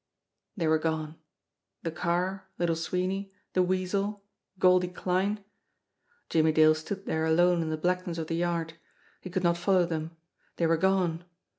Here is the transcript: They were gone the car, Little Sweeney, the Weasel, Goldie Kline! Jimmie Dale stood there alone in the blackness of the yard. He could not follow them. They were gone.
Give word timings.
They 0.57 0.67
were 0.67 0.79
gone 0.79 1.19
the 1.83 1.91
car, 1.91 2.47
Little 2.57 2.75
Sweeney, 2.75 3.31
the 3.53 3.61
Weasel, 3.61 4.23
Goldie 4.57 4.87
Kline! 4.87 5.43
Jimmie 6.27 6.53
Dale 6.53 6.73
stood 6.73 7.05
there 7.05 7.25
alone 7.27 7.61
in 7.61 7.69
the 7.69 7.77
blackness 7.77 8.17
of 8.17 8.25
the 8.25 8.35
yard. 8.35 8.73
He 9.19 9.29
could 9.29 9.43
not 9.43 9.57
follow 9.57 9.85
them. 9.85 10.17
They 10.55 10.65
were 10.65 10.77
gone. 10.77 11.23